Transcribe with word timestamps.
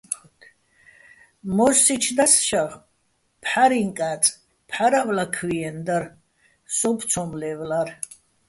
მო́სსიჩო̆ 1.55 2.15
დაშაღ 2.17 2.71
"ფჰ̦არიჼკაწ, 3.43 4.23
ფჰ̦არავლაქვიენო̆" 4.69 5.83
დარ, 5.87 6.03
სოუბო̆ 6.75 7.07
ცო́მ 7.11 7.29
ლე́ვლა́რ. 7.39 7.89